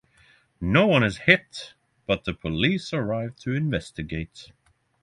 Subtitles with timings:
[0.59, 1.75] No one is hit,
[2.07, 4.51] but the police arrive to investigate.